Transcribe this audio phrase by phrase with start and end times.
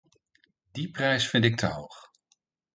[0.75, 2.11] Die prijs vind ik te hoog.